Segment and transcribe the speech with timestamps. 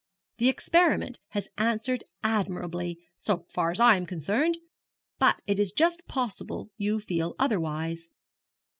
[0.39, 4.57] The experiment has answered admirably, so far as I am concerned.
[5.19, 8.09] But it is just possible you feel otherwise.